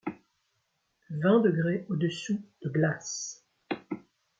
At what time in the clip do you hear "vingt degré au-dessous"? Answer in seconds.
1.11-2.41